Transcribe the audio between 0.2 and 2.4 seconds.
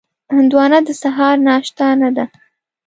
هندوانه د سهار ناشته نه ده.